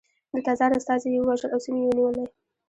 [0.33, 2.25] د تزار استازي یې ووژل او سیمې یې ونیولې.